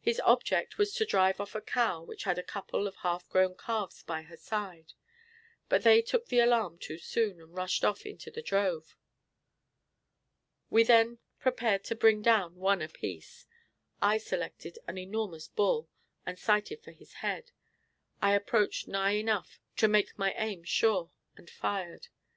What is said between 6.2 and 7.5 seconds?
the alarm too soon,